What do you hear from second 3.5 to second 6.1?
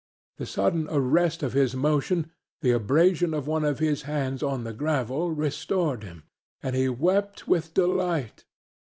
of his hands on the gravel, restored